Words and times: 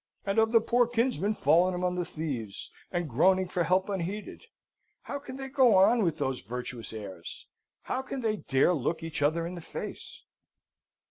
and 0.25 0.39
of 0.39 0.51
the 0.51 0.59
poor 0.59 0.87
kinsman 0.87 1.35
fallen 1.35 1.75
among 1.75 1.93
the 1.93 2.03
thieves, 2.03 2.71
and 2.91 3.07
groaning 3.07 3.47
for 3.47 3.63
help 3.63 3.87
unheeded? 3.87 4.47
How 5.03 5.19
can 5.19 5.37
they 5.37 5.47
go 5.47 5.75
on 5.75 6.01
with 6.03 6.17
those 6.17 6.41
virtuous 6.41 6.91
airs? 6.91 7.45
How 7.83 8.01
can 8.01 8.21
they 8.21 8.37
dare 8.37 8.73
look 8.73 9.03
each 9.03 9.21
other 9.21 9.45
in 9.45 9.53
the 9.53 9.61
face? 9.61 10.23